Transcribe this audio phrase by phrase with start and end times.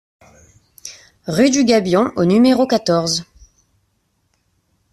[1.27, 3.23] Rue du Gabion au numéro quatorze